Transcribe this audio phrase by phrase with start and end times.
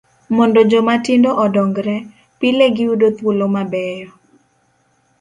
[0.35, 1.95] Mondo joma tindo odongre,
[2.39, 4.09] pile giyudo thuolo mabeyo.